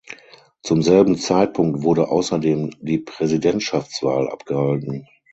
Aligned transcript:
Zum 0.63 0.81
selben 0.81 1.15
Zeitpunkt 1.15 1.83
wurde 1.83 2.07
außerdem 2.09 2.71
die 2.81 2.97
Präsidentschaftswahl 2.97 4.27
abgehalten. 4.31 5.05